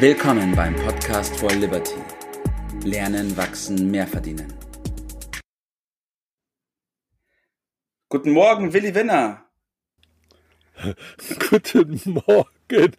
[0.00, 1.96] Willkommen beim Podcast for Liberty.
[2.84, 4.54] Lernen, wachsen, mehr verdienen.
[8.08, 9.44] Guten Morgen, Willi Winner.
[11.50, 12.92] Guten Morgen.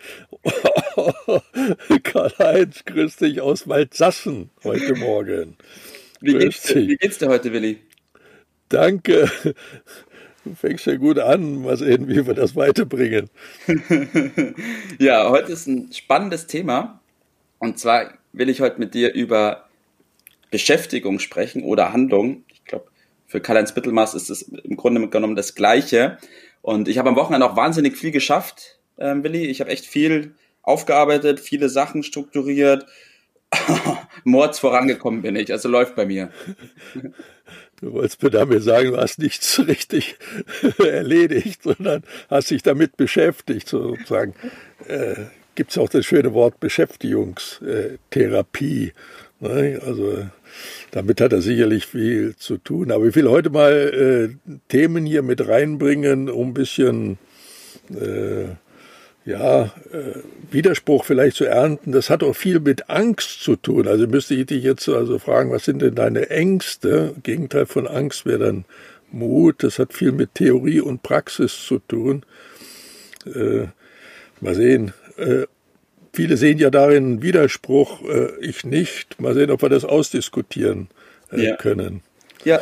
[2.03, 5.55] Karl-Heinz, grüß dich aus Waldsassen heute Morgen.
[6.19, 7.79] Wie geht's, wie geht's dir heute, Willi?
[8.67, 9.55] Danke.
[10.43, 11.61] Du fängst ja gut an.
[11.61, 13.29] Mal sehen, wie wir das weiterbringen.
[14.99, 17.01] ja, heute ist ein spannendes Thema.
[17.57, 19.67] Und zwar will ich heute mit dir über
[20.49, 22.43] Beschäftigung sprechen oder Handlung.
[22.47, 22.85] Ich glaube,
[23.27, 26.17] für Karl-Heinz Bittelmaß ist es im Grunde genommen das Gleiche.
[26.61, 29.45] Und ich habe am Wochenende auch wahnsinnig viel geschafft, äh, Willi.
[29.45, 32.85] Ich habe echt viel aufgearbeitet, viele Sachen strukturiert.
[34.23, 36.31] Mords vorangekommen bin ich, also läuft bei mir.
[37.81, 40.17] Du wolltest mir damit sagen, du hast nichts richtig
[40.77, 44.33] erledigt, sondern hast dich damit beschäftigt, sozusagen.
[44.87, 45.15] Äh,
[45.55, 48.93] Gibt es auch das schöne Wort Beschäftigungstherapie.
[49.39, 49.81] Ne?
[49.85, 50.25] Also
[50.91, 52.91] damit hat er sicherlich viel zu tun.
[52.91, 54.29] Aber ich will heute mal äh,
[54.69, 57.17] Themen hier mit reinbringen, um ein bisschen
[57.89, 58.55] äh,
[59.25, 60.19] ja, äh,
[60.51, 63.87] Widerspruch vielleicht zu ernten, das hat auch viel mit Angst zu tun.
[63.87, 67.13] Also müsste ich dich jetzt also fragen, was sind denn deine Ängste?
[67.21, 68.65] Gegenteil von Angst wäre dann
[69.11, 69.63] Mut.
[69.63, 72.23] Das hat viel mit Theorie und Praxis zu tun.
[73.25, 73.67] Äh,
[74.39, 74.93] mal sehen.
[75.17, 75.45] Äh,
[76.13, 79.19] viele sehen ja darin Widerspruch, äh, ich nicht.
[79.19, 80.87] Mal sehen, ob wir das ausdiskutieren
[81.31, 81.55] äh, ja.
[81.57, 82.01] können.
[82.45, 82.61] Ja.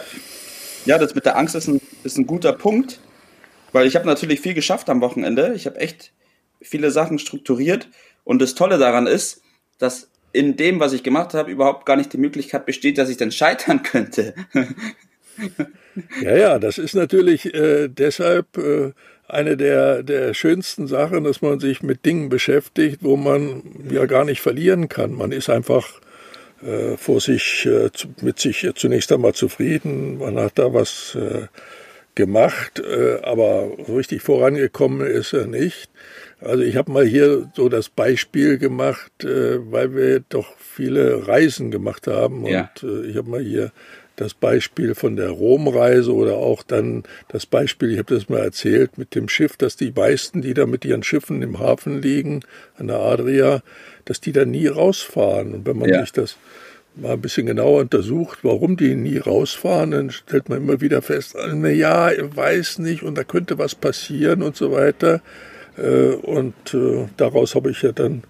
[0.85, 2.99] ja, das mit der Angst ist ein, ist ein guter Punkt,
[3.71, 5.53] weil ich habe natürlich viel geschafft am Wochenende.
[5.55, 6.11] Ich habe echt
[6.61, 7.89] viele Sachen strukturiert.
[8.23, 9.41] Und das Tolle daran ist,
[9.77, 13.17] dass in dem, was ich gemacht habe, überhaupt gar nicht die Möglichkeit besteht, dass ich
[13.17, 14.33] dann scheitern könnte.
[16.21, 18.91] ja, ja, das ist natürlich äh, deshalb äh,
[19.27, 24.25] eine der, der schönsten Sachen, dass man sich mit Dingen beschäftigt, wo man ja gar
[24.25, 25.13] nicht verlieren kann.
[25.13, 25.99] Man ist einfach
[26.61, 27.89] äh, vor sich, äh,
[28.21, 30.19] mit sich zunächst einmal zufrieden.
[30.19, 31.47] Man hat da was äh,
[32.17, 35.89] gemacht, äh, aber richtig vorangekommen ist er nicht.
[36.41, 41.71] Also ich habe mal hier so das Beispiel gemacht, äh, weil wir doch viele Reisen
[41.71, 42.45] gemacht haben.
[42.45, 42.71] Ja.
[42.81, 43.71] Und äh, ich habe mal hier
[44.17, 48.97] das Beispiel von der Romreise oder auch dann das Beispiel, ich habe das mal erzählt,
[48.97, 52.41] mit dem Schiff, dass die meisten, die da mit ihren Schiffen im Hafen liegen,
[52.77, 53.61] an der Adria,
[54.05, 55.53] dass die da nie rausfahren.
[55.53, 56.01] Und wenn man ja.
[56.01, 56.35] sich das
[57.01, 61.35] mal ein bisschen genauer untersucht, warum die nie rausfahren, dann stellt man immer wieder fest,
[61.53, 65.21] na ja, ich weiß nicht und da könnte was passieren und so weiter.
[65.77, 68.23] Äh, und äh, daraus habe ich ja dann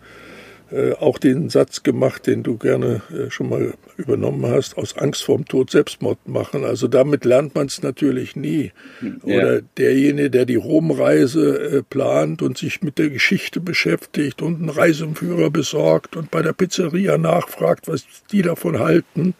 [0.71, 5.45] äh, auch den Satz gemacht, den du gerne schon mal übernommen hast, aus Angst vorm
[5.45, 6.63] Tod Selbstmord machen.
[6.63, 8.71] Also damit lernt man es natürlich nie.
[9.01, 9.37] Ja.
[9.37, 15.49] Oder derjenige, der die Romreise plant und sich mit der Geschichte beschäftigt und einen Reiseführer
[15.49, 19.33] besorgt und bei der Pizzeria nachfragt, was die davon halten,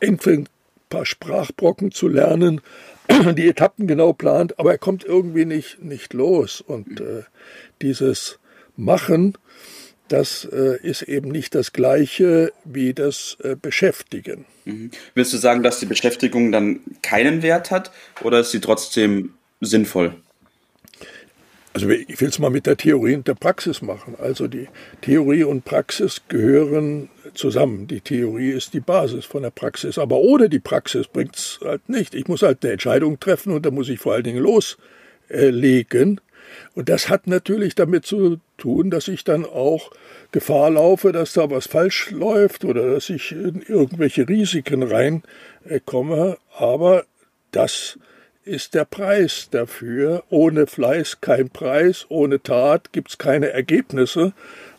[0.00, 0.48] ein
[0.88, 2.60] paar Sprachbrocken zu lernen,
[3.36, 6.60] die Etappen genau plant, aber er kommt irgendwie nicht, nicht los.
[6.60, 7.22] Und äh,
[7.82, 8.38] dieses
[8.76, 9.36] Machen,
[10.08, 14.44] das äh, ist eben nicht das gleiche wie das äh, Beschäftigen.
[14.64, 14.90] Mhm.
[15.14, 17.90] Willst du sagen, dass die Beschäftigung dann keinen Wert hat
[18.22, 20.14] oder ist sie trotzdem sinnvoll?
[21.74, 24.14] Also ich will es mal mit der Theorie und der Praxis machen.
[24.20, 24.68] Also die
[25.00, 27.88] Theorie und Praxis gehören zusammen.
[27.88, 29.98] Die Theorie ist die Basis von der Praxis.
[29.98, 32.14] Aber ohne die Praxis bringt es halt nicht.
[32.14, 36.20] Ich muss halt eine Entscheidung treffen und da muss ich vor allen Dingen loslegen.
[36.74, 39.90] Und das hat natürlich damit zu tun, dass ich dann auch
[40.32, 46.38] Gefahr laufe, dass da was falsch läuft oder dass ich in irgendwelche Risiken reinkomme.
[46.56, 47.04] Aber
[47.52, 47.98] das
[48.44, 50.24] ist der Preis dafür.
[50.30, 54.32] Ohne Fleiß kein Preis, ohne Tat gibt es keine Ergebnisse.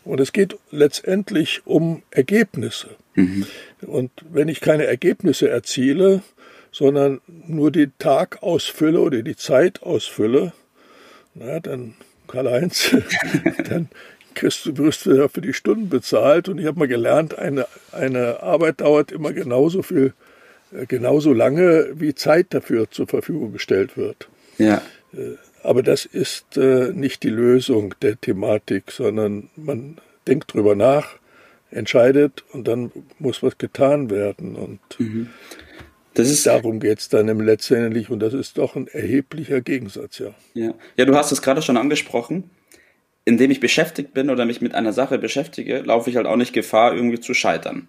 [0.04, 2.90] Und es geht letztendlich um Ergebnisse.
[3.14, 3.46] Mhm.
[3.82, 6.22] Und wenn ich keine Ergebnisse erziele,
[6.70, 10.52] sondern nur den Tag ausfülle oder die Zeit ausfülle,
[11.38, 11.94] na, dann,
[12.28, 12.96] Karl-Heinz,
[13.68, 13.88] dann
[14.34, 16.48] kriegst du, wirst du für die Stunden bezahlt.
[16.48, 20.12] Und ich habe mal gelernt, eine, eine Arbeit dauert immer genauso viel
[20.72, 24.28] äh, genauso lange wie Zeit dafür zur Verfügung gestellt wird.
[24.58, 24.82] Ja.
[25.12, 31.18] Äh, aber das ist äh, nicht die Lösung der Thematik, sondern man denkt drüber nach,
[31.70, 34.54] entscheidet und dann muss was getan werden.
[34.54, 35.30] Und mhm.
[36.16, 40.18] Das ist, darum geht es dann im letztendlich und das ist doch ein erheblicher Gegensatz,
[40.18, 40.34] ja.
[40.54, 42.50] Ja, ja du hast es gerade schon angesprochen.
[43.26, 46.52] Indem ich beschäftigt bin oder mich mit einer Sache beschäftige, laufe ich halt auch nicht
[46.52, 47.88] Gefahr, irgendwie zu scheitern.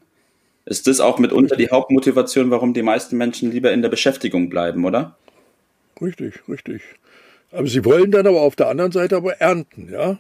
[0.66, 4.84] Ist das auch mitunter die Hauptmotivation, warum die meisten Menschen lieber in der Beschäftigung bleiben,
[4.84, 5.16] oder?
[6.02, 6.82] Richtig, richtig.
[7.52, 10.20] Aber sie wollen dann aber auf der anderen Seite aber ernten, ja.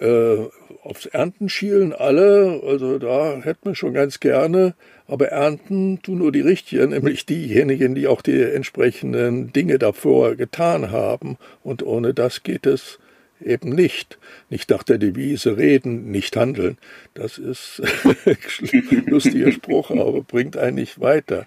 [0.00, 0.48] Äh,
[0.82, 4.74] aufs Ernten schielen alle, also da hätten wir schon ganz gerne,
[5.08, 10.90] aber ernten tun nur die Richtigen, nämlich diejenigen, die auch die entsprechenden Dinge davor getan
[10.90, 11.38] haben.
[11.64, 12.98] Und ohne das geht es
[13.44, 14.18] eben nicht.
[14.50, 16.76] Nicht nach der Devise reden, nicht handeln.
[17.14, 17.82] Das ist
[18.26, 21.46] ein lustiger Spruch, aber bringt einen nicht weiter.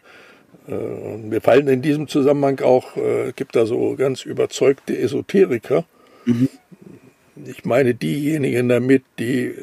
[0.68, 5.86] Äh, mir fallen in diesem Zusammenhang auch, äh, gibt da so ganz überzeugte Esoteriker.
[6.26, 6.50] Mhm.
[7.46, 9.54] Ich meine diejenigen damit, die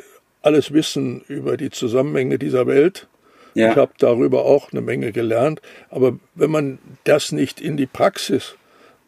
[0.41, 3.09] alles wissen über die Zusammenhänge dieser Welt.
[3.59, 3.71] Ja.
[3.71, 5.61] Ich habe darüber auch eine Menge gelernt.
[5.91, 8.55] Aber wenn man das nicht in die Praxis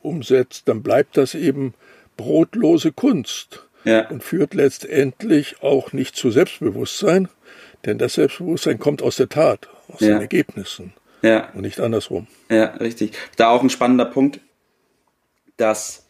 [0.03, 1.75] umsetzt, dann bleibt das eben
[2.17, 4.09] brotlose Kunst ja.
[4.09, 7.29] und führt letztendlich auch nicht zu Selbstbewusstsein,
[7.85, 10.09] denn das Selbstbewusstsein kommt aus der Tat, aus ja.
[10.09, 11.49] den Ergebnissen ja.
[11.55, 12.27] und nicht andersrum.
[12.51, 13.13] Ja, richtig.
[13.37, 14.41] Da auch ein spannender Punkt,
[15.59, 16.09] dass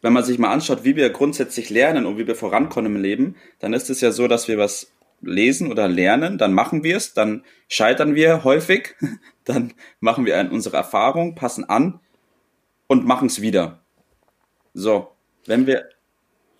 [0.00, 3.36] wenn man sich mal anschaut, wie wir grundsätzlich lernen und wie wir vorankommen im Leben,
[3.58, 7.14] dann ist es ja so, dass wir was lesen oder lernen, dann machen wir es,
[7.14, 8.94] dann scheitern wir häufig,
[9.44, 12.00] dann machen wir unsere Erfahrung, passen an
[12.86, 13.80] und machen es wieder.
[14.74, 15.08] So,
[15.46, 15.88] wenn wir.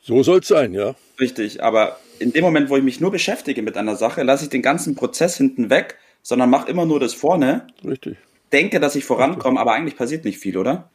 [0.03, 0.94] So soll es sein, ja.
[1.20, 4.50] Richtig, aber in dem Moment, wo ich mich nur beschäftige mit einer Sache, lasse ich
[4.50, 7.67] den ganzen Prozess hinten weg, sondern mache immer nur das vorne.
[7.85, 8.17] Richtig.
[8.53, 10.91] Denke, dass ich vorankomme, aber eigentlich passiert nicht viel, oder?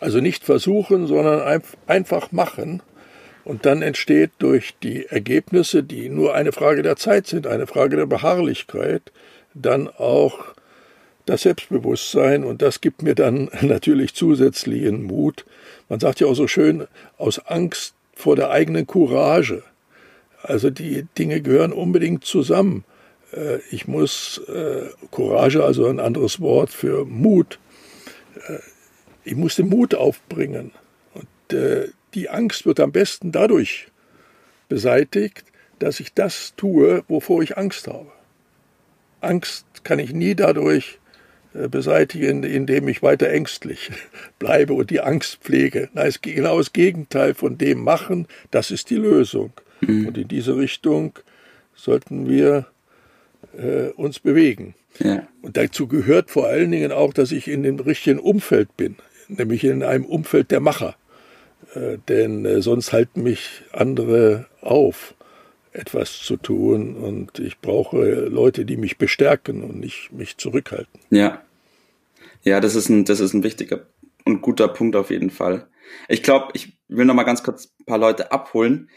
[0.00, 2.82] Also nicht versuchen, sondern einfach machen.
[3.44, 7.96] Und dann entsteht durch die Ergebnisse, die nur eine Frage der Zeit sind, eine Frage
[7.96, 9.12] der Beharrlichkeit,
[9.54, 10.54] dann auch
[11.24, 12.44] das Selbstbewusstsein.
[12.44, 15.44] Und das gibt mir dann natürlich zusätzlichen Mut,
[15.88, 16.86] man sagt ja auch so schön,
[17.16, 19.62] aus Angst vor der eigenen Courage.
[20.42, 22.84] Also die Dinge gehören unbedingt zusammen.
[23.32, 27.58] Äh, ich muss äh, Courage, also ein anderes Wort für Mut,
[28.48, 28.58] äh,
[29.24, 30.72] ich muss den Mut aufbringen.
[31.52, 33.88] Und die Angst wird am besten dadurch
[34.68, 35.44] beseitigt,
[35.78, 38.10] dass ich das tue, wovor ich Angst habe.
[39.20, 40.98] Angst kann ich nie dadurch
[41.54, 43.90] äh, beseitigen, indem ich weiter ängstlich
[44.38, 45.88] bleibe und die Angst pflege.
[45.92, 49.52] Nein, es ist genau das Gegenteil von dem machen, das ist die Lösung.
[49.80, 50.08] Mhm.
[50.08, 51.18] Und in diese Richtung
[51.74, 52.66] sollten wir
[53.56, 54.74] äh, uns bewegen.
[54.98, 55.26] Ja.
[55.42, 58.96] Und dazu gehört vor allen Dingen auch, dass ich in dem richtigen Umfeld bin,
[59.28, 60.96] nämlich in einem Umfeld der Macher.
[61.74, 65.14] Äh, denn äh, sonst halten mich andere auf
[65.72, 71.00] etwas zu tun und ich brauche Leute, die mich bestärken und nicht mich zurückhalten.
[71.10, 71.42] Ja.
[72.42, 73.86] Ja, das ist ein, das ist ein wichtiger
[74.24, 75.68] und guter Punkt auf jeden Fall.
[76.08, 78.90] Ich glaube, ich will noch mal ganz kurz ein paar Leute abholen.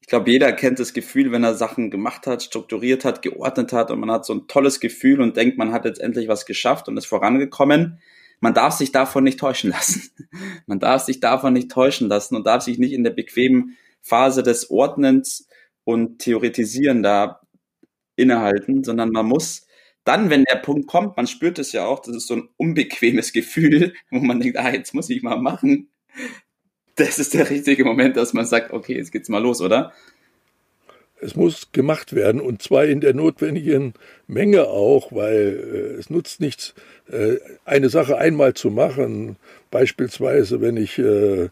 [0.00, 3.90] Ich glaube, jeder kennt das Gefühl, wenn er Sachen gemacht hat, strukturiert hat, geordnet hat
[3.90, 6.88] und man hat so ein tolles Gefühl und denkt, man hat jetzt endlich was geschafft
[6.88, 8.00] und ist vorangekommen.
[8.40, 10.10] Man darf sich davon nicht täuschen lassen.
[10.66, 14.42] Man darf sich davon nicht täuschen lassen und darf sich nicht in der bequemen Phase
[14.42, 15.48] des Ordnens
[15.84, 17.40] und Theoretisieren da
[18.16, 19.66] innehalten, sondern man muss
[20.04, 23.32] dann, wenn der Punkt kommt, man spürt es ja auch, das ist so ein unbequemes
[23.32, 25.90] Gefühl, wo man denkt, ah, jetzt muss ich mal machen.
[26.94, 29.92] Das ist der richtige Moment, dass man sagt, okay, jetzt geht's mal los, oder?
[31.20, 33.94] Es muss gemacht werden und zwar in der notwendigen
[34.26, 36.74] Menge auch, weil äh, es nutzt nichts,
[37.10, 39.36] äh, eine Sache einmal zu machen.
[39.70, 41.48] Beispielsweise, wenn ich äh,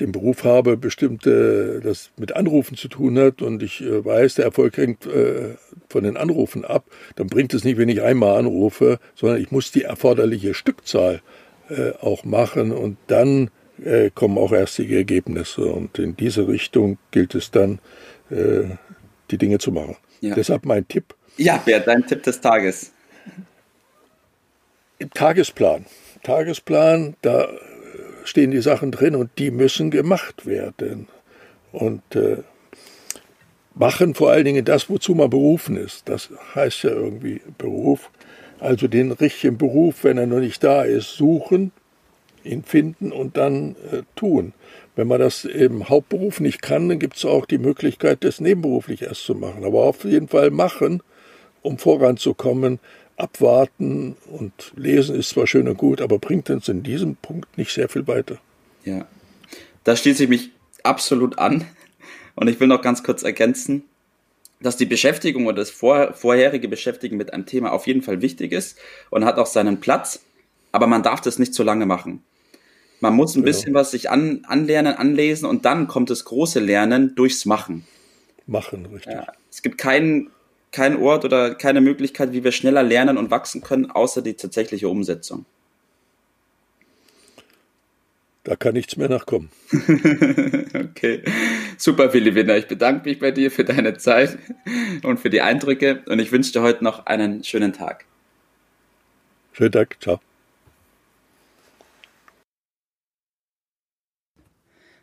[0.00, 4.46] den Beruf habe, bestimmte, das mit Anrufen zu tun hat und ich äh, weiß, der
[4.46, 5.56] Erfolg hängt äh,
[5.88, 6.84] von den Anrufen ab,
[7.16, 11.20] dann bringt es nicht, wenn ich einmal anrufe, sondern ich muss die erforderliche Stückzahl
[11.68, 13.50] äh, auch machen und dann
[14.14, 15.64] kommen auch erst die Ergebnisse.
[15.64, 17.78] Und in diese Richtung gilt es dann,
[18.30, 18.76] äh,
[19.30, 19.96] die Dinge zu machen.
[20.20, 20.34] Ja.
[20.34, 21.14] Deshalb mein Tipp.
[21.36, 22.92] Ja, wer dein Tipp des Tages?
[24.98, 25.86] Im Tagesplan.
[26.22, 27.48] Tagesplan, da
[28.24, 31.08] stehen die Sachen drin und die müssen gemacht werden.
[31.72, 32.38] Und äh,
[33.74, 36.08] machen vor allen Dingen das, wozu man berufen ist.
[36.08, 38.10] Das heißt ja irgendwie Beruf.
[38.58, 41.72] Also den richtigen Beruf, wenn er noch nicht da ist, suchen,
[42.44, 44.52] ihn finden und dann äh, tun.
[44.96, 49.02] Wenn man das im Hauptberuf nicht kann, dann gibt es auch die Möglichkeit, das nebenberuflich
[49.02, 49.64] erst zu machen.
[49.64, 51.02] Aber auf jeden Fall machen,
[51.62, 52.80] um voranzukommen,
[53.16, 57.72] abwarten und lesen ist zwar schön und gut, aber bringt uns in diesem Punkt nicht
[57.72, 58.38] sehr viel weiter.
[58.84, 59.06] Ja,
[59.84, 60.50] da schließe ich mich
[60.82, 61.64] absolut an.
[62.34, 63.84] Und ich will noch ganz kurz ergänzen,
[64.60, 68.52] dass die Beschäftigung oder das vor, vorherige Beschäftigen mit einem Thema auf jeden Fall wichtig
[68.52, 68.78] ist
[69.10, 70.20] und hat auch seinen Platz,
[70.72, 72.22] aber man darf das nicht zu lange machen.
[73.00, 73.46] Man muss ein genau.
[73.46, 77.86] bisschen was sich an, anlernen, anlesen und dann kommt das große Lernen durchs Machen.
[78.46, 79.14] Machen, richtig.
[79.14, 80.30] Ja, es gibt keinen
[80.72, 84.88] kein Ort oder keine Möglichkeit, wie wir schneller lernen und wachsen können, außer die tatsächliche
[84.88, 85.44] Umsetzung.
[88.44, 89.50] Da kann nichts mehr nachkommen.
[90.74, 91.22] okay.
[91.76, 92.56] Super, Willi Winner.
[92.56, 94.38] Ich bedanke mich bei dir für deine Zeit
[95.02, 98.06] und für die Eindrücke und ich wünsche dir heute noch einen schönen Tag.
[99.52, 99.96] Schönen Tag.
[100.00, 100.20] Ciao.